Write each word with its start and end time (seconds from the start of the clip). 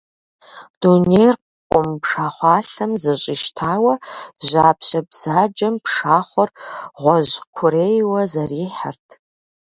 Дунейр 0.79 1.35
къум 1.69 1.89
пшахъуалъэм 2.01 2.91
зэщӀищтауэ, 3.01 3.93
жьапщэ 4.47 4.99
бзаджэм 5.09 5.75
пшахъуэр 5.83 6.49
гъуэжькурийуэ 6.99 8.21
зэрихьэрт. 8.31 9.07